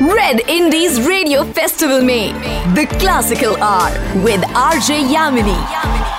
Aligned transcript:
Red 0.00 0.40
Indies 0.48 1.06
Radio 1.06 1.44
Festival 1.52 2.02
में 2.02 2.32
The 2.74 2.86
Classical 2.98 3.56
R 3.60 3.90
with 4.24 4.40
RJ 4.54 5.12
Yamini. 5.12 5.58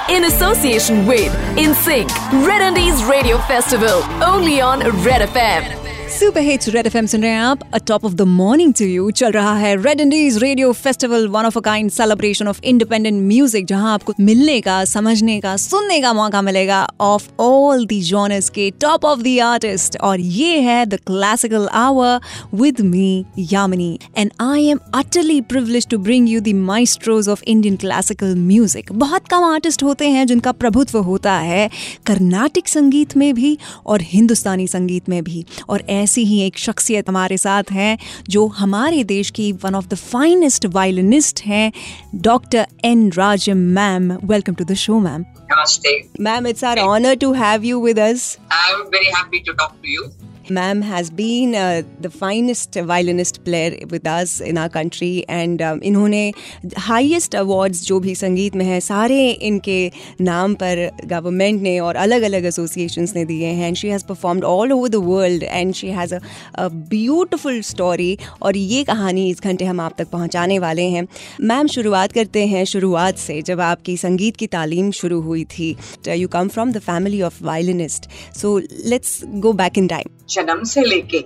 In 0.09 0.25
association 0.25 1.07
with 1.07 1.31
InSync 1.57 2.09
Red 2.46 2.62
Indies 2.62 3.04
Radio 3.05 3.39
Festival. 3.47 4.04
Only 4.21 4.61
on 4.61 4.79
Red 5.04 5.27
FM. 5.27 5.77
Super 6.09 6.41
hits 6.41 6.69
Red 6.69 6.85
FM 6.87 7.05
सुन 7.05 7.21
रहे 7.21 7.31
हैं 7.31 7.39
आप। 7.39 7.59
A 7.73 7.77
top 7.87 8.05
of 8.05 8.13
the 8.15 8.21
morning 8.21 8.73
to 8.73 8.85
you 8.85 9.09
चल 9.11 9.31
रहा 9.31 9.55
है। 9.57 9.75
Red 9.83 10.01
Indies 10.01 10.37
radio 10.43 10.71
festival 10.73 11.27
one 11.27 11.45
of 11.45 11.57
a 11.57 11.61
kind 11.61 11.89
celebration 11.91 12.47
of 12.47 12.61
independent 12.63 13.21
music 13.23 13.65
जहाँ 13.65 13.93
आपको 13.93 14.13
मिलने 14.20 14.59
का, 14.61 14.83
समझने 14.85 15.39
का, 15.41 15.55
सुनने 15.57 15.99
का 16.01 16.13
मौका 16.13 16.41
मिलेगा 16.41 16.88
ऑफ़ 16.99 17.27
ऑल 17.39 17.85
दी 17.85 17.99
जॉनर्स 18.01 18.49
के 18.49 18.70
टॉप 18.81 19.05
ऑफ़ 19.05 19.21
द 19.21 19.38
आर्टिस्ट 19.43 19.98
और 20.01 20.20
ये 20.20 20.59
है 20.59 20.85
the 20.85 20.99
classical 21.07 21.67
hour 21.73 22.20
with 22.53 22.81
me 22.84 23.26
Yamini 23.51 23.99
and 24.17 24.31
I 24.41 24.65
am 24.65 24.79
utterly 24.95 25.39
privilege 25.49 25.87
to 25.87 25.98
bring 25.99 26.29
you 26.29 26.41
the 26.41 26.53
maestros 26.63 27.29
of 27.29 27.43
Indian 27.45 27.76
classical 27.76 28.35
music 28.37 28.91
बहुत 28.93 29.27
कम 29.27 29.43
आर्टिस्ट 29.43 29.84
होते 29.84 30.09
हैं 30.09 30.26
जिनका 30.27 30.51
प्रभुत्व 30.53 30.98
होता 31.01 31.34
है 31.41 31.70
कर्नाटिक 32.05 32.67
संगीत 32.67 33.17
में 33.17 33.34
भी 33.34 33.57
और 33.85 34.01
हिंदुस्तानी 34.05 34.67
संगीत 34.67 35.09
में 35.09 35.23
भी। 35.23 35.45
और 35.70 35.84
ऐसी 35.97 36.23
ही 36.23 36.41
एक 36.41 36.57
शख्सियत 36.57 37.09
हमारे 37.09 37.37
साथ 37.37 37.71
हैं 37.71 37.97
जो 38.29 38.45
हमारे 38.57 39.03
देश 39.03 39.29
की 39.29 39.51
one 39.63 39.75
of 39.75 39.87
the 39.87 39.95
finest 39.95 40.65
violinist 40.75 41.41
हैं 41.45 41.71
doctor 42.15 42.65
N 42.85 43.11
Raj 43.11 43.49
ma'am 43.49 44.11
welcome 44.23 44.53
to 44.53 44.63
the 44.63 44.73
show 44.83 44.99
ma'am 44.99 45.25
Namaste. 45.51 45.91
Ma'am 46.20 46.47
it's 46.47 46.63
our 46.63 46.79
honour 46.79 47.15
to 47.15 47.31
have 47.33 47.63
you 47.63 47.81
with 47.81 47.99
us 47.99 48.37
I'm 48.53 48.81
very 48.93 49.11
happy 49.13 49.39
to 49.41 49.53
talk 49.53 49.75
to 49.83 49.91
you. 49.91 50.07
Ma'am 50.49 50.81
has 50.81 51.09
been 51.09 51.55
uh, 51.55 51.84
the 51.99 52.09
finest 52.09 52.76
violinist 52.76 53.43
player 53.43 53.85
with 53.90 54.07
us 54.07 54.40
in 54.40 54.57
our 54.57 54.70
country 54.70 55.26
and 55.27 55.62
um, 55.62 55.81
इन्होंने 55.84 56.31
highest 56.77 57.35
awards 57.35 57.84
जो 57.85 57.99
भी 57.99 58.15
संगीत 58.15 58.55
में 58.55 58.65
है 58.65 58.79
सारे 58.79 59.29
इनके 59.29 59.91
नाम 60.21 60.54
पर 60.54 60.89
गवर्नमेंट 61.05 61.62
ने 61.62 61.79
और 61.79 61.95
अलग 61.95 62.21
अलग 62.21 62.45
एसोसिएशंस 62.45 63.15
ने 63.15 63.26
दिए 63.26 63.48
हैं 63.48 63.67
and 63.67 63.76
she 63.76 63.87
has 63.87 64.06
performed 64.06 64.44
all 64.44 64.72
over 64.72 64.89
the 64.89 64.95
world 64.95 65.44
and 65.44 65.73
she 65.73 65.88
has 65.88 66.16
a 66.16 66.67
beautiful 66.67 67.61
story 67.61 68.17
और 68.41 68.57
ये 68.57 68.84
कहानी 68.84 69.29
इस 69.29 69.41
घंटे 69.41 69.66
हम 69.66 69.79
आप 69.79 69.95
तक 69.97 70.09
पहुँचाने 70.09 70.59
वाले 70.59 70.84
हैं। 70.89 71.07
मैम 71.41 71.67
शुरुआत 71.67 72.11
करते 72.11 72.45
हैं 72.47 72.63
शुरुआत 72.66 73.17
से 73.17 73.41
जब 73.41 73.61
आपकी 73.61 73.97
संगीत 73.97 74.35
की 74.35 74.47
तालीम 74.47 74.91
शुरू 74.91 75.22
हुई 75.22 75.44
थी। 75.57 75.75
You 76.07 76.28
come 76.28 76.47
from 76.47 76.72
the 76.72 76.79
family 76.79 77.22
of 77.22 77.44
violinist 77.44 78.09
so 78.41 78.57
let's 78.85 79.19
go 79.25 79.53
back 79.53 79.78
in 79.78 79.88
time 79.88 80.16
जन्म 80.29 80.63
से 80.63 80.83
लेके 80.83 81.25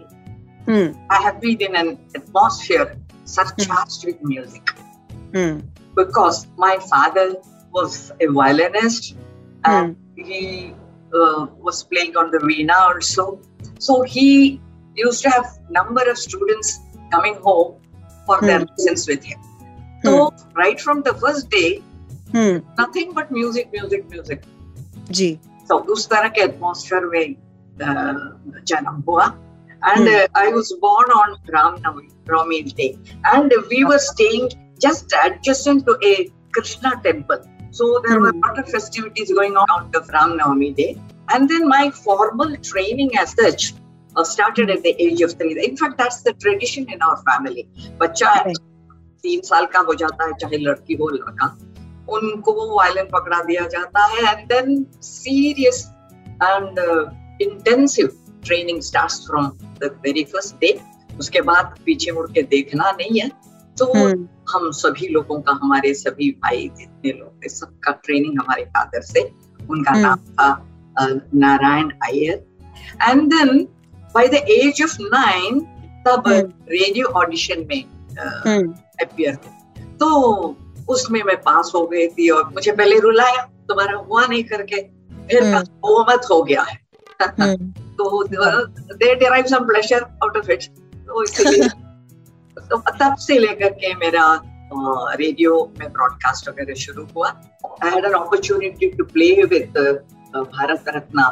have 1.24 1.42
been 1.42 1.62
in 1.68 1.76
an 1.76 1.98
atmosphere 2.16 2.96
surcharged 3.26 4.06
with 4.06 4.22
music 4.24 4.70
because 5.96 6.48
my 6.58 6.78
father 6.90 7.36
was 7.72 8.12
a 8.22 8.28
violinist 8.28 9.16
and 9.66 9.96
he 10.16 10.74
uh, 11.14 11.48
was 11.60 11.84
playing 11.84 12.16
on 12.16 12.32
the 12.32 12.38
veena 12.40 12.74
also. 12.74 13.40
So 13.80 14.02
he 14.04 14.62
used 14.96 15.24
to 15.24 15.30
have 15.30 15.46
number 15.70 16.10
of 16.10 16.18
students 16.18 16.80
coming 17.12 17.36
home 17.36 17.76
for 18.26 18.40
their 18.42 18.60
lessons 18.60 19.08
with 19.08 19.24
him. 19.24 19.40
So 20.04 20.34
right 20.56 20.80
from 20.80 21.02
the 21.04 21.14
first 21.14 21.50
day, 21.50 21.82
nothing 22.78 23.14
but 23.14 23.32
music, 23.32 23.72
music, 23.72 24.10
music. 24.10 24.44
Ji 25.12 25.40
So 25.68 25.78
उस 25.94 26.10
तरह 26.10 26.30
के 26.36 26.42
atmosphere 26.42 27.06
में 27.06 27.36
uh, 27.81 28.15
जन्म 28.71 29.03
हुआ 29.09 29.35
and 29.83 30.09
uh, 30.09 30.27
I 30.35 30.49
was 30.49 30.73
born 30.81 31.11
on 31.11 31.37
Ram 31.49 31.77
Navami 31.83 32.75
day 32.75 32.99
and 33.33 33.53
we 33.71 33.85
were 33.85 33.99
staying 33.99 34.51
just 34.81 35.13
adjacent 35.25 35.87
to 35.87 35.97
a 36.03 36.29
Krishna 36.53 37.01
temple. 37.05 37.39
So 37.71 38.03
there 38.07 38.21
were 38.21 38.31
a 38.31 38.37
lot 38.37 38.59
of 38.59 38.69
festivities 38.69 39.33
going 39.33 39.57
on 39.57 39.71
on 39.71 39.91
the 39.93 40.01
Ram 40.13 40.39
Navami 40.39 40.75
day 40.75 41.01
and 41.33 41.49
then 41.49 41.69
my 41.69 41.91
formal 41.91 42.57
training 42.57 43.17
as 43.19 43.33
such 43.33 43.75
uh, 44.17 44.25
started 44.25 44.71
at 44.71 44.83
the 44.83 44.95
age 45.01 45.21
of 45.21 45.35
three. 45.35 45.53
In 45.65 45.77
fact, 45.77 45.99
that's 45.99 46.23
the 46.23 46.33
tradition 46.33 46.91
in 46.93 47.03
our 47.03 47.19
family. 47.29 47.69
बच्चा 48.01 48.33
Right. 48.47 48.57
तीन 49.23 49.41
साल 49.43 49.67
का 49.67 49.81
हो 49.87 49.95
जाता 50.01 50.25
है 50.27 50.33
चाहे 50.41 50.59
लड़की 50.59 50.95
हो 50.95 51.09
लड़का 51.11 51.47
उनको 52.17 52.53
वायलिन 52.77 53.09
पकड़ा 53.13 53.43
दिया 53.43 53.67
जाता 53.69 54.05
है 54.13 54.33
and 54.33 54.47
then 54.49 54.85
serious 55.03 55.81
and 56.43 56.79
intensive 57.44 58.08
training 58.46 58.82
start 58.82 59.12
from 59.28 59.48
the 59.82 59.92
very 60.04 60.24
first 60.24 60.56
day 60.56 60.80
उसके 61.20 61.42
बाद 61.42 61.76
पीछे 61.86 62.12
मुड़ 62.12 62.30
के 62.32 62.42
देखना 62.52 62.92
नहीं 62.92 63.20
है। 63.20 63.30
तो 63.78 63.86
हम 64.52 64.70
सभी 64.74 65.08
लोगों 65.08 65.40
का 65.42 65.52
हमारे 65.62 65.94
सभी 65.94 66.30
भाई 66.44 66.70
जितने 66.80 67.12
लोग 67.12 67.44
थे 67.44 67.50
सबका 67.50 67.92
ट्रेनिंग 68.06 68.40
हमारे 68.40 68.64
फादर 68.68 69.02
से। 69.04 69.22
उनका 69.70 69.92
हम्म। 69.92 70.02
नाम 70.02 70.18
था 70.34 71.18
Narayan 71.36 71.90
Iyer 72.04 72.46
and 73.02 73.22
then 73.34 73.64
by 74.16 74.28
the 74.28 74.44
age 74.52 74.82
of 74.84 74.98
nine 75.02 75.60
तब 76.08 76.28
हम्म। 76.28 76.66
रेडियो 76.72 77.08
ऑडिशन 77.22 77.66
में 77.70 77.84
अपियर 79.02 79.36
तो 80.00 80.10
उसमें 80.90 81.22
मैं 81.24 81.36
पास 81.42 81.72
हो 81.76 81.86
गई 81.88 82.08
थी 82.08 82.30
और 82.30 82.50
मुझे 82.54 82.72
पहले 82.72 83.00
रुलाया 83.00 83.44
तुम्हारा 83.68 83.98
हुआ 83.98 84.26
नहीं 84.26 84.44
करके। 84.44 84.82
फिर 85.28 85.44
हम्म। 85.44 85.60
वो 85.84 86.06
मत 86.10 86.28
हो 86.32 86.42
गया 86.44 86.62
है। 86.62 86.80
तो 87.23 88.23
they 88.27 89.15
derive 89.15 89.47
some 89.55 89.67
pleasure 89.67 90.03
out 90.23 90.37
of 90.37 90.51
it 90.51 90.69
तो 91.07 91.23
इसलिए 91.23 91.69
तो 92.71 92.79
तब 92.79 93.17
से 93.27 93.39
लेकर 93.39 93.73
के 93.81 93.95
मेरा 93.95 94.29
रेडियो 94.73 95.55
में 95.79 95.89
ब्रॉडकास्ट 95.93 96.49
वगैरह 96.49 96.75
शुरू 96.85 97.07
हुआ 97.17 97.29
I 97.83 97.91
had 97.91 98.05
an 98.05 98.13
opportunity 98.13 98.91
to 98.97 99.05
play 99.13 99.33
with 99.53 99.79
Bharat 100.37 100.85
Ratna 100.97 101.27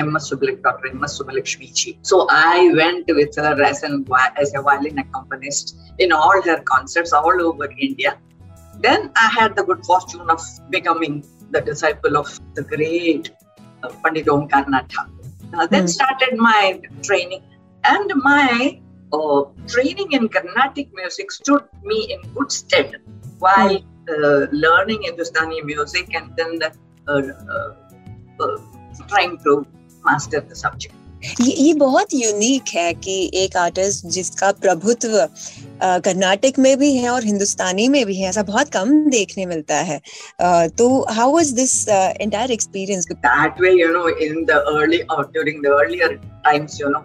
M 0.00 0.16
S 0.16 0.28
सुबलिक 0.30 0.60
doctor 0.62 0.88
M 0.88 1.04
S 1.04 1.16
Subbulakshmi 1.18 1.66
ji 1.76 1.98
so 2.08 2.26
I 2.32 2.68
went 2.72 3.10
with 3.20 3.38
her 3.44 3.62
as 3.68 3.80
an 3.84 4.04
as 4.40 4.52
a 4.56 4.62
violin 4.64 5.02
accompanist 5.04 5.76
in 5.98 6.12
all 6.12 6.42
her 6.42 6.60
concerts 6.72 7.12
all 7.12 7.42
over 7.42 7.68
India. 7.80 8.16
Then 8.74 9.10
I 9.16 9.28
had 9.38 9.56
the 9.56 9.64
good 9.64 9.84
fortune 9.84 10.30
of 10.30 10.42
becoming 10.70 11.24
the 11.50 11.60
disciple 11.60 12.16
of 12.16 12.28
the 12.54 12.62
great 12.64 13.30
uh, 13.30 13.43
Pandit 14.03 14.27
Omkar 14.27 14.67
Nath 14.69 14.89
Thakur. 14.89 15.11
Uh, 15.53 15.67
then 15.67 15.83
Hmm. 15.83 15.87
started 15.87 16.37
my 16.37 16.81
training, 17.03 17.43
and 17.83 18.11
my 18.15 18.79
uh, 19.13 19.41
training 19.67 20.11
in 20.11 20.27
Carnatic 20.27 20.89
music 20.93 21.31
stood 21.31 21.63
me 21.83 21.99
in 22.13 22.19
good 22.33 22.51
stead 22.51 22.95
while 23.39 23.77
uh, 24.09 24.41
learning 24.51 25.03
Hindustani 25.03 25.61
music 25.61 26.13
and 26.15 26.35
then 26.35 26.59
uh, 26.63 27.21
uh, 27.55 27.69
uh, 28.39 28.57
trying 29.07 29.37
to 29.45 29.65
master 30.03 30.41
the 30.41 30.55
subject. 30.55 30.93
ये 31.41 31.51
ये 31.51 31.73
बहुत 31.73 32.13
unique 32.13 32.63
है 32.75 32.93
कि 32.93 33.31
एक 33.33 33.57
artist 33.57 34.05
जिसका 34.05 34.51
प्रभुत्व 34.51 35.17
कर्नाटक 35.83 36.59
में 36.59 36.77
भी 36.79 36.93
है 36.95 37.09
और 37.09 37.23
हिंदुस्तानी 37.23 37.87
में 37.87 38.05
भी 38.05 38.15
है 38.15 38.29
ऐसा 38.29 38.43
बहुत 38.43 38.69
कम 38.69 38.93
देखने 39.09 39.45
मिलता 39.45 39.75
है। 39.75 39.99
तो 40.69 41.05
how 41.09 41.33
was 41.33 41.51
this 41.51 41.87
entire 41.89 42.51
experience 42.51 43.07
That 43.25 43.59
way, 43.59 43.73
you 43.73 43.91
know, 43.93 44.07
in 44.27 44.45
the 44.45 44.61
early 44.73 45.01
or 45.15 45.23
during 45.35 45.61
the 45.61 45.75
earlier 45.81 46.09
times, 46.47 46.79
you 46.81 46.89
know, 46.93 47.03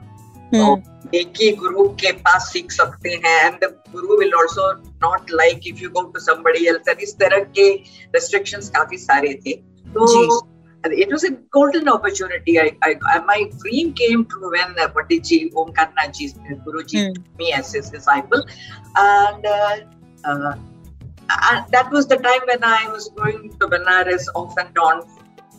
hmm, 0.54 1.08
एक 1.14 1.32
ही 1.40 1.50
गुरु 1.56 1.88
के 2.00 2.12
पास 2.12 2.50
सीख 2.52 2.72
सकते 2.72 3.10
हैं 3.24 3.36
and 3.46 3.54
the 3.64 3.68
guru 3.92 4.16
will 4.18 4.32
also 4.38 4.70
not 5.04 5.30
like 5.32 5.60
if 5.66 5.82
you 5.82 5.88
go 5.90 6.02
to 6.02 6.20
somebody 6.20 6.66
else 6.68 6.88
and 6.88 7.00
इस 7.02 7.14
तरह 7.14 7.38
के 7.58 7.70
रेस्ट्रिक्शंस 8.16 8.68
काफ़ी 8.68 8.98
सारे 8.98 9.34
थे। 9.46 9.52
तो 9.52 10.40
it 10.84 11.10
was 11.10 11.24
a 11.24 11.30
golden 11.30 11.88
opportunity 11.88 12.58
I, 12.58 12.76
I, 12.82 13.18
my 13.20 13.50
dream 13.58 13.92
came 13.92 14.24
true 14.24 14.50
when 14.50 14.78
uh, 14.78 14.88
Pandit 14.88 15.24
ji 15.24 15.50
Omkar 15.50 15.92
Nath 15.96 16.12
ji 16.14 16.32
Guru 16.64 16.82
ji 16.84 16.98
Hmm. 16.98 17.12
took 17.14 17.38
me 17.38 17.52
as 17.52 17.72
his 17.72 17.90
disciple 17.90 18.44
and 18.96 19.46
uh, 19.46 19.76
uh, 20.24 20.54
and 21.52 21.64
that 21.72 21.90
was 21.90 22.06
the 22.06 22.16
time 22.16 22.40
when 22.46 22.62
I 22.64 22.88
was 22.88 23.10
going 23.16 23.50
to 23.60 23.68
Benares 23.68 24.26
off 24.34 24.54
and 24.58 24.76
on 24.78 25.02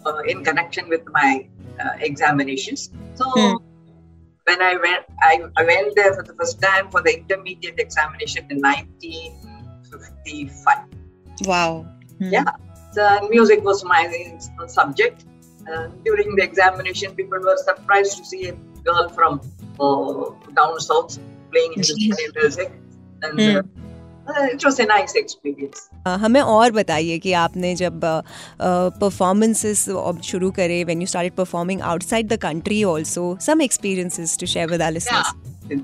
uh, 0.06 0.18
in 0.27 0.44
connection 0.44 0.89
with 0.89 1.01
my 1.12 1.47
uh, 1.79 1.91
examinations 2.00 2.89
so 3.15 3.25
Hmm. 3.35 3.56
when 4.45 4.62
I 4.62 4.75
went, 4.77 5.06
I, 5.21 5.39
I 5.57 5.63
went 5.63 5.95
there 5.95 6.13
for 6.15 6.24
the 6.24 6.33
first 6.33 6.59
time 6.62 6.89
for 6.89 7.01
the 7.01 7.19
intermediate 7.19 7.79
examination 7.79 8.45
in 8.50 8.59
1955. 8.59 10.77
Wow 11.47 11.85
Yeah, 12.33 12.50
so 12.92 13.28
music 13.30 13.64
was 13.64 13.84
my 13.84 14.06
uh, 14.08 14.66
subject. 14.66 15.24
Uh, 15.66 15.88
during 16.04 16.36
the 16.36 16.42
examination, 16.42 17.14
people 17.14 17.40
were 17.40 17.56
surprised 17.56 18.18
to 18.18 18.24
see 18.24 18.48
a 18.48 18.52
girl 18.84 19.08
from 19.08 19.40
uh, 19.80 20.30
down 20.54 20.78
south 20.80 21.18
playing 21.50 21.72
Hindustani 21.74 22.28
music, 22.36 22.72
and 23.22 23.40
uh, 23.40 23.62
it 24.28 24.64
was 24.64 24.80
a 24.80 24.84
nice 24.84 25.16
experience 25.16 25.88
हमें 26.22 26.40
और 26.40 26.70
बताइए 26.72 27.18
कि 27.18 27.32
आपने 27.40 27.74
जब 27.76 28.00
performances 29.00 29.88
uh, 29.88 30.20
शुरू 30.30 30.50
करे 30.56 30.82
when 30.84 31.00
you 31.00 31.06
started 31.06 31.34
performing 31.34 31.80
outside 31.90 32.28
the 32.28 32.36
country 32.42 32.82
also 32.94 33.36
some 33.46 33.62
experiences 33.62 34.38
to 34.40 34.46
share 34.54 34.70
with 34.70 34.82
our 34.82 34.92
listeners 34.92 35.32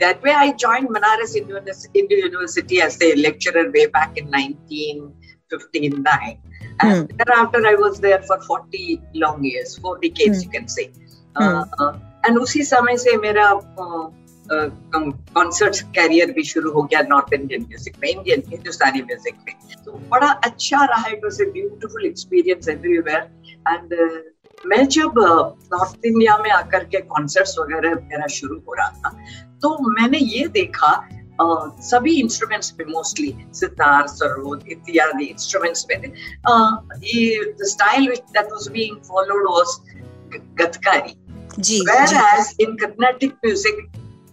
That 0.00 0.20
way, 0.23 0.32
I 0.40 0.52
joined 0.52 0.90
Banaras 0.96 1.32
Indian 1.37 2.20
University 2.25 2.81
as 2.81 2.96
a 3.02 3.17
lecturer 3.17 3.69
way 3.76 3.87
back 3.87 4.20
in 4.20 4.26
1959. 4.26 6.38
And 6.79 7.09
hmm. 7.09 7.18
thereafter, 7.18 7.65
I 7.65 7.75
was 7.75 8.00
there 8.00 8.21
for 8.24 8.39
40 8.41 9.01
long 9.15 9.44
years, 9.44 9.77
four 9.77 9.97
decades, 10.00 10.38
hmm. 10.38 10.44
you 10.44 10.50
can 10.50 10.68
say. 10.68 10.91
Hmm. 11.35 11.63
Uh, 11.79 11.94
and 12.24 12.38
उसी 12.38 12.63
समय 12.63 12.97
से 12.97 13.18
मेरा 13.18 13.51
uh, 13.79 14.09
concert 14.50 15.81
career 15.95 16.31
भी 16.31 16.44
शुरू 16.44 16.71
हो 16.71 16.81
गया 16.83 17.01
north 17.09 17.33
Indian 17.33 17.62
music 17.62 17.95
में 18.01 18.09
Indian 18.09 18.44
Hindustani 18.50 19.01
music 19.01 19.35
में 19.47 19.83
तो 19.85 19.91
बड़ा 20.12 20.27
अच्छा 20.47 20.83
रहा 20.91 21.09
it 21.12 21.24
was 21.24 21.41
a 21.44 21.45
beautiful 21.51 22.06
experience 22.06 22.69
everywhere 22.69 23.27
and 23.68 23.94
मैं 24.65 24.88
जब 24.97 25.19
नॉर्थ 25.73 26.06
इंडिया 26.06 26.38
में 26.44 26.50
आकर 26.51 26.83
के 26.94 27.01
कॉन्सर्ट्स 27.12 27.57
वगैरह 27.59 27.95
मेरा 28.13 28.27
शुरू 28.38 28.59
हो 28.68 28.73
रहा 28.80 28.89
था 29.03 29.09
तो 29.62 29.77
मैंने 29.91 30.18
ये 30.18 30.47
देखा 30.56 30.94
Uh, 31.17 31.17
सभी 31.42 32.16
इंस्ट्रूमेंट्स 32.19 32.69
पे 32.78 32.86
मोस्टली 32.86 33.36
सितार 33.60 34.07
सरोद 34.07 34.63
इत्यादि 34.72 35.25
इंस्ट्रूमेंट्स 35.25 35.84
पे 35.92 35.98
थे 36.04 36.12
ये 37.13 37.44
the 37.62 37.68
style 37.74 38.07
which 38.07 38.31
that 38.38 38.51
was 38.54 38.68
being 38.78 38.98
followed 39.12 39.50
was 39.51 39.78
gatkari 40.62 41.16
ji 41.68 41.80
in 42.63 42.75
carnatic 42.81 43.31
music 43.44 43.78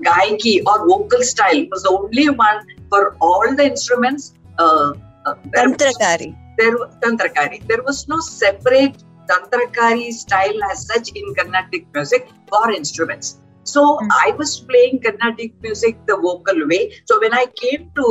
gaiki 0.07 0.55
or 0.71 0.87
vocal 0.89 1.23
style 1.23 1.63
was 1.73 1.83
the 1.83 1.91
only 1.91 2.29
one 2.29 2.59
for 2.89 3.17
all 3.21 3.55
the 3.55 3.65
instruments. 3.65 4.35
Uh, 4.59 4.93
uh, 5.27 5.35
Tantrakari. 5.57 6.37
There, 6.59 6.77
Tantrakari. 7.03 7.67
There 7.67 7.83
was 7.83 8.07
no 8.09 8.21
separate 8.21 9.03
Tantrakari 9.29 10.13
style 10.13 10.63
as 10.71 10.87
such 10.87 11.11
in 11.15 11.35
Carnatic 11.35 11.87
music 11.95 12.29
for 12.49 12.71
instruments. 12.71 13.41
So 13.64 13.82
mm. 13.98 14.08
I 14.12 14.32
was 14.38 14.60
playing 14.60 15.02
Carnatic 15.02 15.54
music 15.62 15.98
the 16.08 16.18
vocal 16.18 16.68
way. 16.68 16.94
So 17.06 17.20
when 17.20 17.34
I 17.34 17.46
came 17.62 17.92
to 17.96 18.06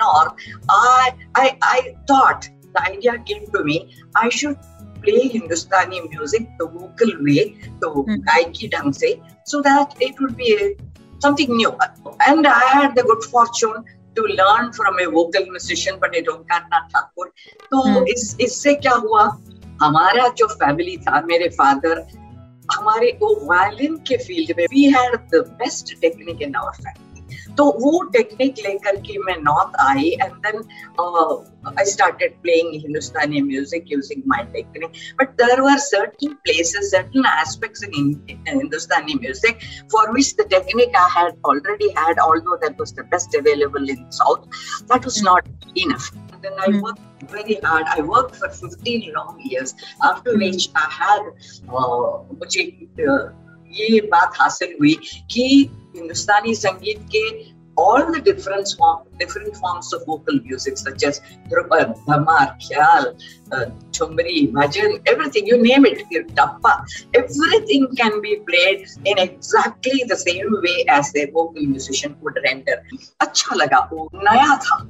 North, 0.00 0.34
I, 0.70 1.14
I, 1.34 1.58
I 1.62 1.94
thought 2.08 2.48
the 2.74 2.82
idea 2.82 3.18
came 3.18 3.46
to 3.52 3.64
me. 3.64 3.94
I 4.16 4.28
should 4.28 4.56
play 5.02 5.28
Hindustani 5.28 6.00
music 6.08 6.48
the 6.58 6.66
vocal 6.66 7.12
way, 7.20 7.56
the 7.80 7.88
mm. 7.90 8.24
gaiki 8.24 8.70
dang 8.70 8.92
se, 8.92 9.20
so 9.44 9.60
that 9.60 9.94
it 10.00 10.14
would 10.20 10.36
be 10.36 10.54
a 10.54 10.76
something 11.18 11.54
new. 11.56 11.76
And 12.26 12.46
I 12.46 12.64
had 12.76 12.94
the 12.94 13.02
good 13.02 13.22
fortune 13.24 13.84
to 14.16 14.22
learn 14.22 14.72
from 14.72 14.98
a 15.04 15.06
vocal 15.16 15.46
musician 15.54 15.96
पंडित 16.00 16.28
ओंकारनाथ 16.28 16.88
ठाकुर 16.94 17.32
तो 17.70 17.82
hmm. 17.86 18.06
इस 18.08 18.36
इससे 18.40 18.74
क्या 18.74 18.92
हुआ 19.06 19.22
हमारा 19.82 20.28
जो 20.38 20.46
family 20.60 20.96
था 21.06 21.20
मेरे 21.30 21.48
father 21.58 22.04
हमारे 22.71 23.17
वो 23.21 23.35
वायलिन 23.43 23.95
के 24.07 24.17
फ़ील्ड 24.17 24.57
में 24.57 24.65
we 24.71 24.83
had 24.91 25.15
the 25.33 25.45
best 25.59 25.99
technique 26.01 26.41
in 26.41 26.55
our 26.55 26.71
family 26.73 27.09
तो 27.57 27.63
वो 27.79 28.01
टेक्निक 28.11 28.59
लेकर 28.59 28.95
के 29.01 29.17
मैं 29.19 29.35
north 29.37 29.75
I 29.81 30.09
and 30.21 30.33
then 30.45 30.61
I 31.69 31.85
started 31.85 32.33
playing 32.41 32.73
Hindustani 32.73 33.41
music 33.41 33.91
using 33.91 34.21
my 34.27 34.43
technique 34.53 34.91
but 35.19 35.31
there 35.41 35.61
were 35.61 35.77
certain 35.79 36.33
places 36.43 36.91
certain 36.91 37.25
aspects 37.31 37.83
in 37.83 38.13
Hindustani 38.47 39.15
music 39.15 39.59
for 39.91 40.11
which 40.11 40.33
the 40.39 40.47
technique 40.49 40.95
I 40.95 41.09
had 41.17 41.35
already 41.45 41.93
had 41.97 42.19
although 42.21 42.55
that 42.57 42.79
was 42.79 42.93
the 42.93 43.07
best 43.11 43.37
available 43.37 43.89
in 43.89 44.09
south 44.13 44.47
that 44.83 45.05
was 45.05 45.21
not 45.25 45.77
enough 45.77 46.28
then 46.41 46.53
I 46.59 46.79
worked 46.79 47.01
very 47.31 47.55
hard. 47.63 47.85
I 47.87 48.01
worked 48.01 48.35
for 48.35 48.49
15 48.49 49.13
long 49.15 49.39
years. 49.43 49.75
After 50.03 50.37
which 50.37 50.69
I 50.75 50.87
had 50.89 51.21
uh, 51.69 52.23
मुझे 52.39 52.65
uh, 53.07 53.29
ये 53.79 53.99
बात 54.11 54.37
हासिल 54.39 54.75
हुई 54.79 54.93
कि 55.31 55.43
हिंदुस्तानी 55.95 56.53
संगीत 56.55 57.01
के 57.15 57.23
all 57.79 58.11
the 58.11 58.19
different 58.19 58.67
form, 58.77 59.03
different 59.19 59.55
forms 59.55 59.93
of 59.93 60.05
vocal 60.05 60.39
music, 60.47 60.77
such 60.77 61.03
as 61.03 61.21
Drupad, 61.49 61.93
Dhamar, 62.05 62.47
Khyal, 62.63 63.05
uh, 63.53 63.65
Chumri, 63.91 64.51
Bhajan, 64.51 65.01
everything, 65.05 65.47
you 65.47 65.61
name 65.61 65.85
it, 65.85 66.03
Tappa, 66.35 66.85
everything 67.13 67.87
can 67.95 68.21
be 68.21 68.35
played 68.49 68.85
in 69.05 69.17
exactly 69.17 70.03
the 70.07 70.17
same 70.17 70.51
way 70.61 70.85
as 70.89 71.15
a 71.15 71.25
vocal 71.31 71.69
musician 71.75 72.17
would 72.21 72.37
render. 72.43 72.81
अच्छा 73.21 73.55
लगा 73.55 73.79
वो 73.91 74.09
नया 74.15 74.55
था. 74.65 74.85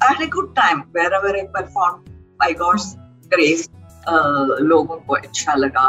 I 0.00 0.06
had 0.08 0.22
a 0.22 0.26
good 0.28 0.54
time 0.54 0.84
wherever 0.92 1.28
I 1.30 1.46
performed 1.48 2.10
by 2.40 2.52
God's 2.54 2.96
grace. 3.30 3.68
लोगों 4.62 4.96
को 4.98 5.14
अच्छा 5.14 5.54
लगा 5.54 5.88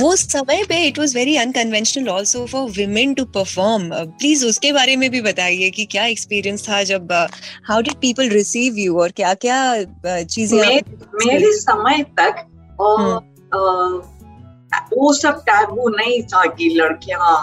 वो 0.00 0.14
समय 0.16 0.62
पे 0.68 0.76
it 0.86 0.98
was 0.98 1.14
very 1.16 1.36
unconventional 1.36 2.08
also 2.08 2.44
for 2.46 2.62
women 2.70 3.12
to 3.14 3.24
perform 3.34 3.90
please 3.92 4.44
उसके 4.46 4.72
बारे 4.72 4.94
में 4.96 5.10
भी 5.10 5.20
बताइए 5.22 5.70
कि 5.70 5.84
क्या 5.86 6.04
एक्सपीरियंस 6.06 6.68
था 6.68 6.82
जब 6.84 7.12
how 7.68 7.80
did 7.80 7.96
people 8.00 8.28
receive 8.30 8.78
you 8.78 8.98
और 9.00 9.10
क्या 9.12 9.34
क्या 9.36 9.60
चीज़ें 10.24 10.58
मेरे 11.26 11.52
समय 11.54 12.02
तक 12.20 12.44
हम्म। 12.80 14.02
वो 14.92 15.12
सब 15.14 15.42
टैबू 15.46 15.88
नहीं 15.90 16.22
था 16.24 16.44
कि 16.48 16.68
लड़कियाँ 16.74 17.34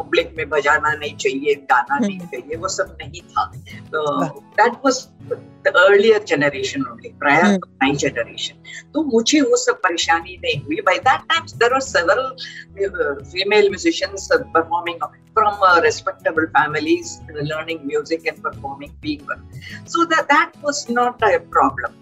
पब्लिक 0.00 0.34
में 0.36 0.48
बजाना 0.48 0.92
नहीं 0.94 1.16
चाहिए 1.16 1.54
गाना 1.70 1.98
नहीं 1.98 2.18
हम्म। 2.18 2.28
चाहिए 2.32 2.56
वो 2.56 2.68
सब 2.76 2.96
नहीं 3.02 3.22
था। 3.22 3.44
तो 3.92 4.24
that 4.60 4.76
was 4.84 5.06
the 5.64 5.72
earlier 5.76 6.22
generation 6.28 6.84
only 6.90 7.08
prior 7.20 7.56
to 7.56 7.68
my 7.82 7.94
generation 8.04 8.90
तो 8.94 9.02
मुझे 9.12 9.40
वो 9.40 9.56
सब 9.64 9.80
परेशानी 9.82 10.38
नहीं 10.44 10.60
हुई। 10.64 10.80
By 10.86 10.98
that 11.08 11.28
times 11.32 11.54
there 11.54 11.72
were 11.72 11.80
several 11.88 12.28
female 13.32 13.68
musicians 13.68 14.28
performing 14.32 15.08
from 15.34 15.60
uh, 15.62 15.80
respectable 15.82 16.46
families 16.54 17.10
learning 17.50 17.86
music 17.86 18.26
and 18.26 18.42
performing 18.42 18.92
being 19.00 19.28
so 19.86 20.04
that 20.04 20.28
that 20.28 20.56
was 20.62 20.88
not 20.90 21.22
a 21.22 21.38
problem. 21.56 21.92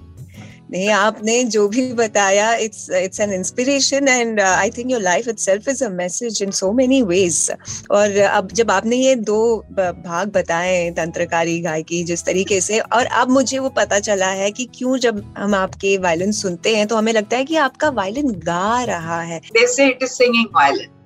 नहीं, 0.69 0.89
आपने 0.91 1.43
जो 1.45 1.67
भी 1.69 1.93
बताया 1.93 2.53
it's 2.57 2.89
it's 2.93 3.21
an 3.21 3.33
inspiration 3.33 4.09
and 4.09 4.41
I 4.41 4.71
think 4.71 4.91
your 4.91 5.01
life 5.01 5.29
itself 5.29 5.69
is 5.69 5.85
a 5.85 5.89
message 5.91 6.43
in 6.43 6.51
so 6.51 6.73
many 6.73 7.01
ways 7.03 7.51
और 7.91 8.17
अब 8.19 8.53
जब 8.53 8.71
आपने 8.71 8.97
ये 8.97 9.15
दो 9.15 9.39
भाग 9.71 10.33
बताए, 10.33 10.91
तंत्रकारी, 10.91 11.59
गायकी, 11.61 12.03
जिस 12.05 12.25
तरीके 12.25 12.61
से, 12.61 12.79
और 12.79 13.07
अब 13.07 13.31
मुझे 13.31 13.59
वो 13.59 13.69
पता 13.69 13.99
चला 14.01 14.31
है 14.33 14.51
कि 14.51 14.69
क्यों 14.75 14.97
जब 14.99 15.23
हम 15.39 15.55
आपके 15.55 15.97
वायलिन 15.99 16.33
सुनते 16.33 16.77
हैं 16.77 16.87
तो 16.87 16.97
हमें 16.97 17.13
लगता 17.13 17.37
है 17.37 17.45
कि 17.45 17.57
आपका 17.57 17.89
वायलिन 17.91 18.31
गा 18.47 18.83
रहा 18.85 19.21
है। 19.23 19.41
It 19.47 19.57
is 19.57 20.98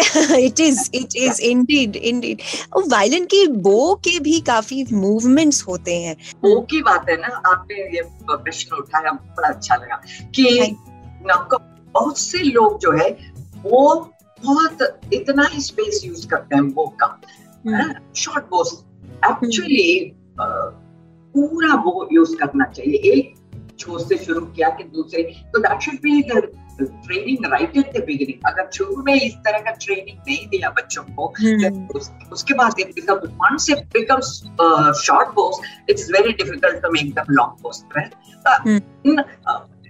it 0.00 0.60
is 0.60 1.40
indeed 1.42 1.96
indeed 1.96 2.40
और 2.72 2.84
वायलिन 2.88 3.24
की 3.24 3.46
बो 3.62 3.94
के 4.04 4.18
भी 4.20 4.40
काफ़ी 4.40 4.84
मूवमेंट्स 4.92 5.62
होते 5.68 5.94
हैं। 6.02 6.14
बो 6.42 6.60
की 6.60 6.82
बात 6.82 7.08
है 7.10 7.16
ना 7.16 7.40
आपने 7.46 7.76
ये 7.96 8.02
प्रश्न 8.30 8.76
उठाया 8.76 9.12
बड़ा 9.12 9.48
अच्छा 9.48 9.76
लगा 9.76 10.00
कि 10.36 10.76
बहुत 11.94 12.18
से 12.18 12.38
लोग 12.38 12.78
जो 12.78 12.92
है 12.92 13.10
वो 13.64 13.94
बहुत 14.44 14.78
इतना 15.12 15.46
ही 15.52 15.60
स्पेस 15.62 16.00
यूज़ 16.04 16.26
करते 16.28 16.56
हैं 16.56 16.68
बो 16.70 16.86
का 17.02 17.08
शॉर्ट 18.16 18.44
बोस 18.44 18.72
एक्चुअली 19.24 20.12
पूरा 20.40 21.76
बो 21.76 22.08
यूज़ 22.12 22.34
करना 22.36 22.64
चाहिए। 22.64 23.12
एक 23.12 23.34
छोर 23.78 24.00
से 24.00 24.16
शुरू 24.24 24.40
किया 24.46 24.68
कि 24.68 24.84
दूसरे 24.84 25.22
तो 25.52 25.58
that 25.58 25.80
should 25.80 25.94
be 25.94 26.22
training 26.80 27.46
right 27.52 27.76
at 27.76 27.92
the 27.96 28.04
beginning 28.06 28.46
अगर 28.46 28.70
शुरू 28.74 29.02
में 29.02 29.14
इस 29.14 29.34
तरह 29.46 29.58
का 29.58 29.70
ट्रेनिंग 29.84 30.18
नहीं 30.18 30.46
दिया 30.48 30.70
बच्चों 30.70 31.02
को 31.04 31.26
हम्म। 31.38 32.00
उसके 32.32 32.54
बाद 32.54 32.80
इट 32.80 32.94
बिकम 32.94 33.26
वन 33.42 33.56
से 33.66 33.74
become 33.94 34.20
short 35.00 35.28
bows 35.34 35.90
it's 35.90 36.10
very 36.10 36.32
difficult 36.34 36.82
to 36.82 36.90
make 36.90 37.14
them 37.14 37.32
long 37.32 37.62
bows 37.62 37.98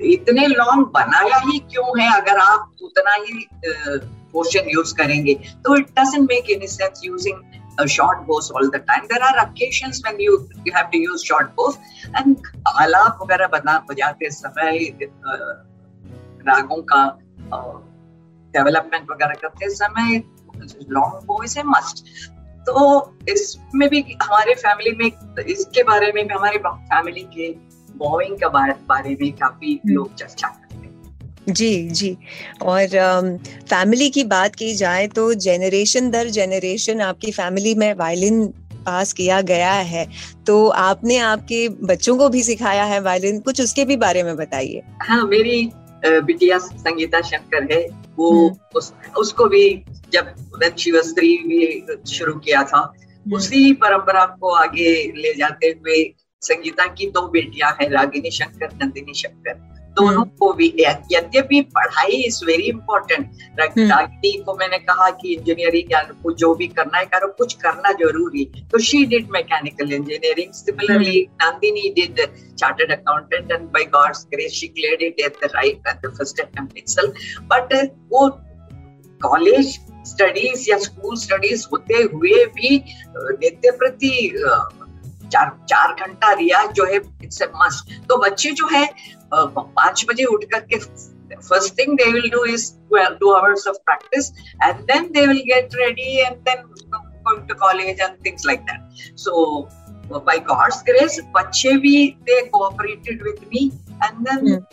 इतने 0.05 0.47
लॉन्ग 0.47 0.87
बनाया 0.87 1.39
ही 1.39 1.59
क्यों 1.61 2.01
है? 2.01 2.09
अगर 2.17 2.39
आप 2.39 2.77
उतना 2.83 3.15
ही 3.15 3.47
पोर्शन 4.33 4.69
यूज़ 4.69 4.95
करेंगे 4.97 5.35
तो 5.35 5.77
it 5.77 5.91
doesn't 5.99 6.29
make 6.31 6.51
any 6.51 6.67
sense 6.69 7.01
using 7.05 7.87
short 7.89 8.19
bows 8.19 8.51
all 8.57 8.69
the 8.69 8.77
time 8.89 9.05
there 9.07 9.23
are 9.23 9.37
occasion 9.39 9.93
when 10.07 10.21
you 10.21 10.33
you 10.67 10.73
have 10.77 10.87
to 10.93 10.99
use 10.99 11.25
short 11.25 11.49
bows 11.57 11.79
and 12.07 12.37
alap 12.77 13.19
वगैरह 13.23 13.47
बजाते 13.47 14.31
समय 14.31 14.79
रागों 16.49 16.83
का 16.83 17.03
डेवलपमेंट 18.55 19.11
वगैरह 19.11 19.35
करते 19.35 19.69
समय 19.71 20.23
लॉन्ग 20.91 21.27
वॉइस 21.27 21.57
है 21.57 21.63
मस्ट 21.67 22.05
तो 22.67 23.17
इसमें 23.29 23.89
भी 23.89 24.01
हमारे 24.23 24.55
फैमिली 24.55 24.91
में 24.93 25.45
इसके 25.45 25.83
बारे 25.83 26.13
में 26.13 26.27
भी 26.29 26.35
हमारे 26.35 26.59
फैमिली 26.59 27.21
के 27.21 27.51
बॉइंग 27.97 28.37
के 28.37 28.49
बारे 28.49 29.17
में 29.21 29.33
काफ़ी 29.33 29.73
हम्म। 29.75 29.95
लोग 29.95 30.15
चर्चा 30.15 30.49
करते 30.49 31.53
जी 31.53 31.89
जी। 31.89 32.17
और 32.63 32.87
फैमिली 33.71 34.11
की 34.11 34.25
बात 34.25 34.55
की 34.55 34.75
जाए 34.75 35.07
तो 35.07 35.35
जेनरेशन 35.35 36.11
दर 36.11 36.29
जेनरेशन 36.29 37.01
आपकी 37.01 37.33
फैमिली 37.33 37.75
में 37.75 37.95
वायलिन 37.95 38.47
पास 38.87 39.13
किया 39.13 39.41
गया 39.41 39.73
है। 39.73 40.07
तो 40.47 40.69
आपने 40.69 41.17
आपके 41.19 41.69
बच्चों 41.69 42.17
को 42.19 42.29
भी 42.29 42.43
सिखाया 42.43 42.85
है 42.85 43.01
वायलिन 43.01 43.41
कुछ 43.41 43.61
उसके 43.61 43.85
भी 43.85 43.97
बारे 43.97 44.23
में 44.23 44.37
बताइए। 44.37 44.83
हाँ 45.03 45.23
मेरी 45.27 45.73
बिटिया 46.05 46.59
संगीता 46.59 47.21
शंकर 47.21 47.73
है 47.73 47.87
वो 48.17 48.31
हम्म। 48.31 48.79
उस, 48.79 48.93
उसको 49.19 49.45
भी 49.45 49.85
जब 50.13 50.35
शिवस्त्री 50.79 51.37
भी 51.39 51.97
शुरू 52.13 52.35
किया 52.35 52.63
था 52.63 52.79
हम्म। 52.79 53.37
उसी 53.37 53.73
परंपरा 53.73 54.25
को 54.41 54.51
आगे 54.55 54.91
ले 55.17 55.35
जाते 55.35 55.67
हुए 55.69 56.03
संगीता 56.43 56.87
की 56.87 57.11
दो 57.11 57.27
बेटियाँ 57.29 57.77
हैं 57.81 57.91
रागिनी 57.91 58.31
शंकर 58.31 58.69
नंदिनी 58.83 59.15
शंकर 59.15 59.53
दोनों 60.01 60.15
हम्म। 60.17 60.37
को 60.39 60.53
भी 60.53 60.67
यद्यपि 61.13 61.61
पढ़ाई 61.75 62.23
इज़ 62.23 62.45
वेरी 62.47 62.69
इंपॉर्टेंट 62.69 63.43
रागिनी 63.61 64.33
को 64.45 64.55
मैंने 64.57 64.79
कहा 64.81 65.09
कि 65.13 65.35
इंजीनियरिंग 65.35 65.93
या 65.93 66.03
जो 66.35 66.55
भी 66.55 66.67
करना 66.71 66.99
है 66.99 67.05
करो 67.07 67.29
कुछ 67.39 67.55
करना 67.63 67.93
ज़रूरी 68.01 68.45
तो 68.73 68.79
she 68.81 69.05
did 69.07 69.31
mechanical 69.33 69.93
engineering 69.93 70.53
similarly 70.55 71.27
Nandini 71.43 71.93
did 71.97 72.21
chartered 72.55 72.93
accountant 72.93 73.53
and 73.53 73.69
by 73.69 73.85
God's 73.93 74.27
grace 74.33 74.53
she 74.55 74.69
cleared 74.71 75.03
it 75.03 75.21
at 75.21 75.45
the 75.45 75.51
right 75.55 75.89
at 75.89 76.07
the 76.07 76.15
first 76.17 76.41
attempt 76.41 76.79
itself 76.79 77.39
but 77.53 77.75
वो 78.13 78.29
कॉलेज 79.21 79.79
स्टडीज़ 80.07 80.71
या 80.71 80.77
स्कूल 80.81 81.17
स्टडीज़ 81.19 81.67
होते 81.73 82.03
हुए 82.13 82.45
भी 82.55 82.77
नित्य 83.17 83.71
प्रति 83.79 84.13
चार 85.33 85.57
चार 85.69 85.95
घंटा 86.07 86.33
रियाज 86.41 86.73
जो 86.77 86.85
है 86.87 86.97
इट्स 86.97 87.43
मस्ट 87.57 87.99
तो 88.09 88.17
बच्चे 88.25 88.51
जो 88.61 88.69
है 88.73 88.89
पाँच 89.35 90.05
बजे 90.09 90.25
उठ 90.35 90.45
करके 90.55 90.79
first 91.49 91.77
thing 91.77 91.93
they 91.97 92.07
will 92.13 92.25
do 92.31 92.39
is 92.45 92.63
well, 92.91 93.13
two 93.19 93.29
hours 93.35 93.67
of 93.67 93.77
practice 93.85 94.33
and 94.61 94.81
then 94.89 95.13
they 95.13 95.27
will 95.27 95.43
get 95.51 95.77
ready 95.81 96.23
and 96.23 96.41
then 96.45 96.65
going 97.25 97.47
to 97.47 97.55
college 97.55 98.01
and 98.01 98.19
things 98.21 98.45
like 98.45 98.67
that 98.67 99.05
so 99.17 99.69
by 100.27 100.37
god's 100.49 100.83
grace 100.83 101.21
बच्चे 101.37 101.77
भी 101.85 101.95
they 102.27 102.41
cooperated 102.49 103.23
with 103.23 103.41
me 103.53 103.65
and 104.03 104.27
then 104.27 104.47
hmm. 104.49 104.69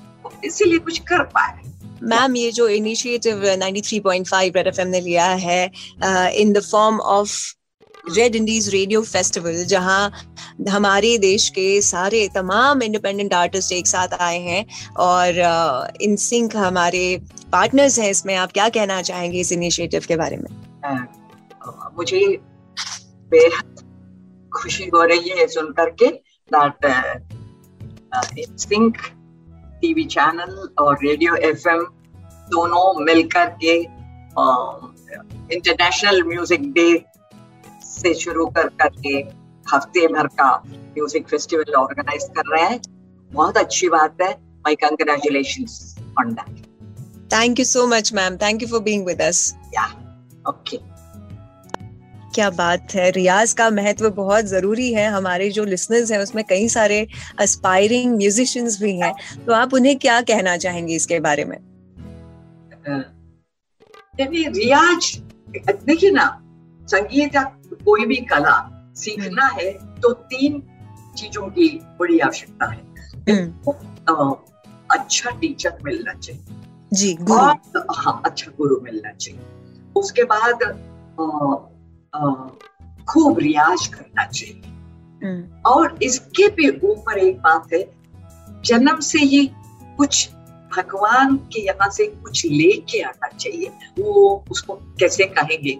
इसीलिए 0.46 0.80
कुछ 0.80 1.00
कर 1.10 1.24
पाए 1.36 1.64
ma'am 2.04 2.36
ये 2.36 2.52
जो 2.52 2.68
initiative 2.70 3.44
93.5 3.60 4.56
red 4.56 4.68
FM 4.68 4.88
ने 4.88 5.02
लिया 5.02 5.26
है 5.46 5.64
in 6.42 6.52
the 6.54 6.62
form 6.62 7.00
of 7.00 7.32
Red 8.16 8.36
Indies 8.36 8.70
radio 8.70 9.02
festival 9.02 9.64
जहाँ 9.66 10.12
हमारे 10.70 11.18
देश 11.18 11.48
के 11.50 11.82
सारे 11.82 12.28
तमाम 12.36 12.82
इंडिपेंडेंट 12.84 13.34
आर्टिस्ट 13.34 13.72
एक 13.72 13.88
साथ 13.88 14.14
आए 14.22 14.40
हैं 14.40 14.66
और 15.00 15.40
इन 16.02 16.16
सिंक 16.16 16.56
हमारे 16.56 17.02
पार्टनर्स 17.52 18.00
हैं 18.00 18.10
इसमें। 18.12 18.36
आप 18.36 18.52
क्या 18.52 18.68
कहना 18.70 19.02
चाहेंगे 19.02 19.40
इस 19.40 19.52
इनिशिएटिव 19.52 20.06
के 20.08 20.16
बारे 20.16 20.38
में? 20.38 20.50
मुझे 21.98 22.22
बेहद 23.32 23.84
खुशी 24.52 24.90
हो 24.94 25.04
रही 25.04 25.30
है 25.30 25.48
सुन 25.48 25.72
करके 25.80 26.08
दैट 26.52 26.88
सिंक 28.60 28.98
टीवी 29.82 30.04
चैनल 30.06 30.68
और 30.80 30.98
रेडियो 31.04 31.36
एफएम 31.50 31.84
दोनों 32.50 33.04
मिलकर 33.06 33.50
के 33.64 33.76
इंटरनेशनल 35.56 36.24
म्यूज़िक 36.24 36.72
डे 36.74 36.92
से 37.98 38.14
शुरू 38.16 38.46
कर 38.58 38.68
करके 38.82 39.18
हफ़्ते 39.66 40.08
भर 40.08 40.28
का 40.40 40.52
म्यूज़िक 40.68 41.28
फेस्टिवल 41.28 41.74
ऑर्गेनाइज 41.76 42.24
कर 42.38 42.52
रहे 42.52 42.64
हैं। 42.64 42.80
बहुत 43.32 43.58
अच्छी 43.58 43.90
बात 43.90 44.22
है। 44.22 44.32
My 44.66 44.76
congratulations 44.78 45.96
on 46.20 46.34
that 46.34 46.66
thank 47.34 47.60
you 47.60 47.66
so 47.66 47.88
much 47.88 48.14
ma'am 48.14 48.38
thank 48.38 48.62
you 48.62 48.68
for 48.68 48.82
being 48.84 49.06
with 49.06 49.22
us 49.22 49.54
या 49.74 49.86
ओके 50.50 50.78
क्या 52.36 52.50
बात 52.52 52.94
है। 52.96 53.10
रियाज 53.12 53.54
का 53.54 53.70
महत्व 53.70 54.10
बहुत 54.12 54.46
ज़रूरी 54.46 54.92
है। 54.94 55.06
हमारे 55.08 55.50
जो 55.52 55.64
लिसनर्स 55.66 56.12
हैं 56.12 56.20
उसमें 56.20 56.44
कई 56.50 56.68
सारे 56.70 57.08
अस्पायरिंग 57.40 58.16
म्यूजिशियंस 58.16 58.80
भी 58.82 58.92
हैं। 59.00 59.14
तो 59.46 59.54
आप 59.54 59.74
उन्हें 59.74 59.96
क्या 60.00 60.20
कहना 60.24 60.56
चाहेंगे 60.58 60.96
इसके 60.96 61.20
बारे 61.20 61.46
में? 61.46 61.58
रियाज 64.20 65.18
देखिए 65.60 66.12
ना 66.12 66.28
संगीत 66.88 67.36
या 67.36 67.44
कोई 67.86 68.06
भी 68.06 68.16
कला 68.16 68.56
सीखना 68.96 69.46
हम्म। 69.46 69.60
है 69.60 69.72
तो 70.02 70.14
तीन 70.14 70.64
चीज़ों 71.18 71.48
की 71.48 71.68
बड़ी 72.00 72.20
आवश्यकता 72.20 72.72
है। 72.72 72.82
हम्म। 73.30 74.36
अच्छा 74.92 75.30
टीचर 75.30 75.78
मिलना 75.86 76.14
चाहिए। 76.14 76.44
जी 76.94 77.14
गुरु। 77.14 77.40
और 77.40 77.88
हाँ 77.92 78.22
अच्छा 78.26 78.52
गुरु 78.58 78.80
मिलना 78.82 79.12
चाहिए। 79.12 79.40
उसके 79.96 80.24
बाद 80.24 80.60
खूब 83.10 83.40
रियाज 83.40 83.88
करना 83.88 84.26
चाहिए। 84.26 84.62
हम्म। 85.24 85.62
और 85.62 86.00
इसके 86.04 86.48
भी 86.48 86.70
ऊपर 86.88 87.18
एक 87.18 87.40
बात 87.40 87.74
है 87.74 87.84
जन्म 88.66 89.00
से 89.00 89.20
ही 89.20 89.52
कुछ 89.98 90.30
भगवान 90.78 91.36
के 91.36 91.66
यहाँ 91.66 91.90
से 91.90 92.06
कुछ 92.08 92.46
लेके 92.46 93.02
आना 93.02 93.28
चाहिए। 93.28 93.68
वो 94.00 94.46
उसको 94.52 94.74
कैसे 94.74 95.26
कहेंगे? 95.26 95.78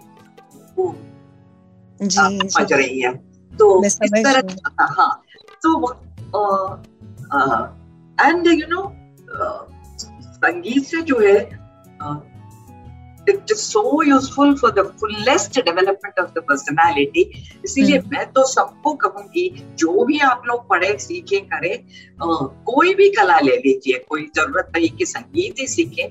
वो 0.78 0.94
समझ 2.00 2.72
रही 2.72 3.00
है। 3.00 3.12
तो 3.52 3.84
इस 3.84 3.98
तरह 3.98 4.84
हाँ। 4.98 5.10
तो 5.64 5.70
एंड 8.18 8.46
यू 8.46 8.66
नो 8.68 8.82
संगीत 10.34 10.84
से 10.84 11.00
जो 11.02 11.18
है 11.20 11.38
it 13.28 13.50
is 13.50 13.58
so 13.58 14.02
useful 14.02 14.54
for 14.58 14.70
the 14.72 14.86
fullest 15.00 15.58
development 15.60 16.18
of 16.20 16.30
the 16.34 16.42
personality 16.48 17.22
इसीलिए 17.64 17.98
मैं 18.12 18.24
तो 18.32 18.44
सबको 18.46 18.92
कहूँगी 19.04 19.48
जो 19.78 20.04
भी 20.04 20.18
आप 20.28 20.42
लोग 20.46 20.68
पढ़े 20.68 20.96
सीखे 20.98 21.40
करें 21.52 21.76
कोई 22.70 22.94
भी 22.94 23.08
कला 23.18 23.38
ले 23.40 23.56
लीजिए 23.56 23.98
कोई 24.08 24.26
ज़रूरत 24.36 24.72
नहीं 24.76 24.90
कि 24.98 25.06
संगीत 25.06 25.60
ही 25.60 25.66
सीखे 25.66 26.02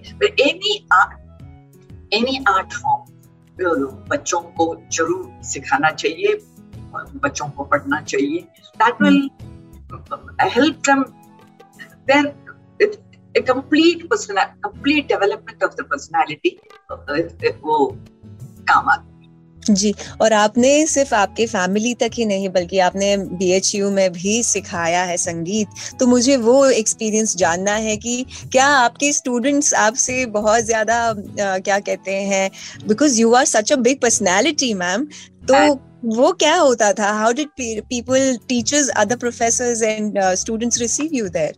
any 0.50 0.78
art 0.94 2.14
any 2.14 2.44
art 2.50 2.74
form 2.74 3.17
बच्चों 3.62 4.40
को 4.58 4.66
ज़रूर 4.92 5.44
सिखाना 5.44 5.92
चाहिए 5.92 6.34
बच्चों 7.24 7.48
को 7.50 7.64
पढ़ना 7.64 8.02
चाहिए। 8.02 8.40
That 8.82 9.02
will 9.02 9.30
help 10.56 10.82
them 10.90 11.04
there 12.08 12.26
a 13.36 13.42
complete 13.42 14.08
complete 14.14 15.08
development 15.08 15.64
of 15.64 15.76
the 15.76 15.86
personality 15.90 16.58
वो 17.64 17.86
काम 18.70 18.90
आता 18.90 19.17
जी 19.70 19.94
और 20.22 20.34
आपने 20.34 20.86
सिर्फ़ 20.88 21.14
आपके 21.16 21.46
फैमिली 21.48 21.94
तक 21.94 22.12
ही 22.14 22.26
नहीं 22.26 22.50
बल्कि 22.50 22.80
आपने 22.80 23.16
बीएचयू 23.18 23.90
में 23.92 24.12
भी 24.14 24.42
सिखाया 24.44 25.04
है 25.04 25.18
संगीत। 25.18 25.68
तो 26.00 26.08
मुझे 26.08 26.38
वो 26.38 26.66
एक्सपीरियंस 26.66 27.36
जानना 27.38 27.72
है 27.72 27.98
कि 27.98 28.26
क्या 28.52 28.66
आपके 28.68 29.12
स्टूडेंट्स 29.14 29.74
आपसे 29.74 30.26
बहुत 30.26 30.64
ज़्यादा 30.64 31.14
क्या 31.40 31.80
कहते 31.80 32.16
हैं 32.32 32.50
because 32.88 33.20
you 33.22 33.34
are 33.34 33.46
such 33.46 33.72
a 33.74 33.76
big 33.76 34.00
personality 34.02 34.74
ma'am 34.74 35.06
तो 35.52 35.74
वो 36.06 36.32
क्या 36.34 36.56
होता 36.56 36.92
था? 36.94 37.12
How 37.12 37.34
did 37.34 37.50
people 37.60 38.38
teachers 38.50 38.90
other 38.98 39.16
professors 39.16 39.84
and 39.84 40.20
students 40.36 40.80
receive 40.80 41.10
you 41.14 41.30
there 41.30 41.56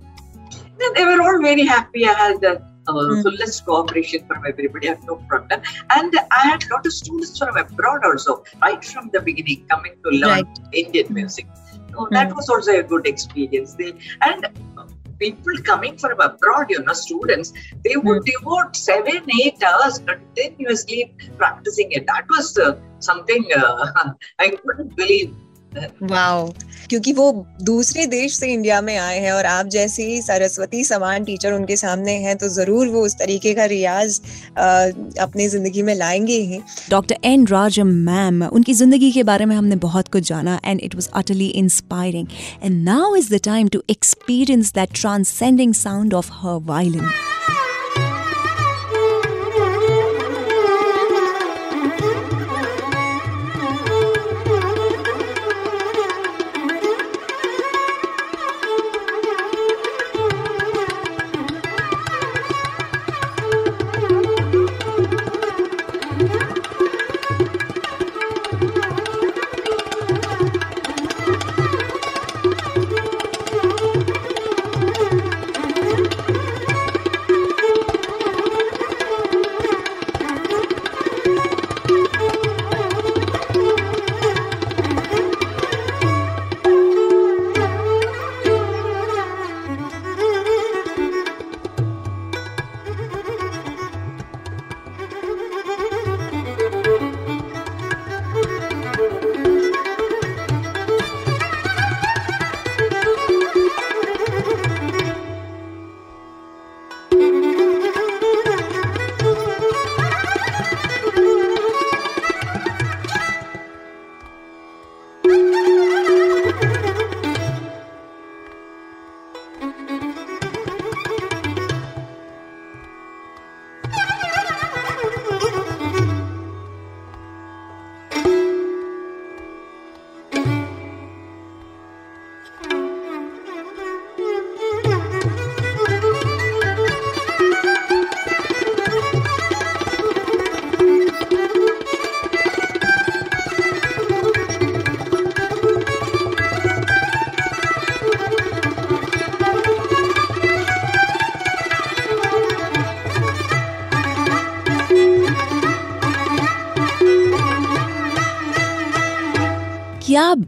they 0.95 1.05
were 1.05 1.21
all 1.21 1.37
very 1.43 1.63
happy. 1.65 2.03
I 2.05 2.13
had 2.13 2.45
uh, 2.45 2.55
mm. 2.93 3.23
fullest 3.23 3.65
cooperation 3.65 4.25
from 4.27 4.45
everybody. 4.45 4.89
I 4.89 4.95
have 4.95 5.03
no 5.05 5.15
problem. 5.27 5.61
And 5.95 6.13
I 6.31 6.47
had 6.47 6.63
a 6.63 6.73
lot 6.73 6.85
of 6.85 6.93
students 6.93 7.37
from 7.37 7.57
abroad 7.57 8.05
also, 8.05 8.43
right 8.61 8.83
from 8.83 9.09
the 9.13 9.21
beginning, 9.21 9.65
coming 9.69 9.93
to 10.03 10.09
learn 10.09 10.45
right. 10.45 10.59
Indian 10.73 11.07
hmm. 11.07 11.13
music. 11.15 11.47
So 11.91 12.05
mm. 12.05 12.09
that 12.11 12.35
was 12.35 12.49
also 12.49 12.79
a 12.79 12.83
good 12.83 13.07
experience. 13.07 13.73
They, 13.73 13.93
and 14.21 14.47
people 15.19 15.53
coming 15.63 15.97
from 15.97 16.19
abroad, 16.19 16.67
you 16.69 16.81
know, 16.81 16.93
students, 16.93 17.51
they 17.83 17.97
would 17.97 18.21
mm. 18.21 18.25
devote 18.25 18.75
seven, 18.75 19.23
eight 19.41 19.61
hours 19.63 19.99
continuously 19.99 21.13
practicing 21.37 21.91
it. 21.91 22.07
That 22.07 22.25
was 22.29 22.57
uh, 22.57 22.77
something 22.99 23.45
uh, 23.55 24.13
I 24.39 24.49
couldn't 24.49 24.95
believe 24.95 25.35
wow 26.03 26.47
क्योंकि 26.89 27.11
वो 27.13 27.31
दूसरे 27.61 28.05
देश 28.05 28.37
से 28.37 28.47
India 28.53 28.81
में 28.81 28.97
आए 28.97 29.19
हैं 29.19 29.31
और 29.31 29.45
आप 29.45 29.65
जैसे 29.65 30.03
ही 30.03 30.21
सरस्वती 30.21 30.83
समान 30.83 31.23
टीचर 31.23 31.53
उनके 31.53 31.75
सामने 31.75 32.11
हैं 32.11 32.35
तो 32.37 32.47
ज़रूर 32.49 32.87
वो 32.87 33.01
उस 33.05 33.15
तरीके 33.15 33.53
का 33.53 33.65
रियाज 33.65 34.19
अपनी 35.19 35.47
ज़िंदगी 35.47 35.81
में 35.81 35.93
लाएँगे 35.95 36.37
ही। 36.41 36.59
डॉक्टर 36.89 37.17
एन 37.23 37.45
राजम 37.47 37.87
मैम 38.05 38.43
उनकी 38.43 38.73
ज़िंदगी 38.73 39.11
के 39.11 39.23
बारे 39.23 39.45
में 39.45 39.55
हमने 39.55 39.75
बहुत 39.75 40.07
कुछ 40.07 40.27
जाना 40.29 40.59
and 40.65 40.81
it 40.81 40.95
was 40.95 41.09
utterly 41.13 41.47
inspiring 41.63 42.27
and 42.63 42.83
now 42.83 43.15
is 43.15 43.33
the 43.35 43.39
time 43.43 43.67
to 43.67 43.83
experience 43.89 44.73
that 44.73 44.89
transcending 44.95 45.73
sound 45.73 46.13
of 46.13 46.29
her 46.33 46.59
violin 46.63 47.09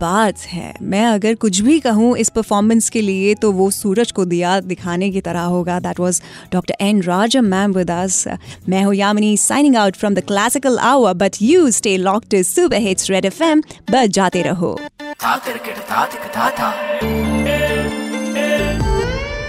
बात 0.01 0.39
है। 0.47 0.73
मैं 0.83 1.05
अगर 1.05 1.35
कुछ 1.35 1.59
भी 1.61 1.79
कहूँ 1.79 2.15
इस 2.17 2.29
परफॉर्मेंस 2.29 2.89
के 2.89 3.01
लिए 3.01 3.33
तो 3.35 3.51
वो 3.51 3.69
सूरज 3.71 4.11
को 4.11 4.25
दिया 4.25 4.59
दिखाने 4.61 5.09
की 5.11 5.21
तरह 5.21 5.41
होगा। 5.53 5.79
That 5.79 5.99
was 5.99 6.21
doctor 6.51 6.75
N 6.81 7.01
Raja 7.03 7.41
ma'am 7.43 7.73
with 7.73 7.91
us 7.91 8.23
मैं 8.69 8.83
हूँ 8.83 8.93
Yamini 8.95 9.35
signing 9.39 9.75
out 9.77 9.95
from 9.95 10.13
the 10.15 10.23
classical 10.27 10.77
hour 10.79 11.13
but 11.15 11.41
you 11.41 11.69
stay 11.71 11.97
locked 11.99 12.41
super 12.43 12.81
hits 12.81 13.09
Red 13.11 13.25
FM 13.25 13.61
बस 13.91 14.07
जाते 14.09 14.41
रहो। 14.41 14.77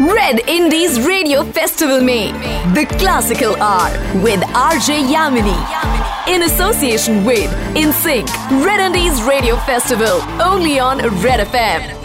Red 0.02 0.40
Indies 0.48 0.98
Radio 1.06 1.44
Festival 1.44 2.00
में 2.02 2.32
The 2.74 2.86
Classical 2.98 3.54
Hour 3.60 3.92
with 4.20 4.40
RJ 4.52 5.06
Yamini 5.12 5.54
in 6.26 6.42
association 6.42 7.24
with 7.24 7.48
InSync 7.76 8.26
Red 8.64 8.80
Indies 8.80 9.22
Radio 9.22 9.54
Festival 9.58 10.20
only 10.40 10.80
on 10.80 10.98
Red 11.22 11.46
FM. 11.46 12.01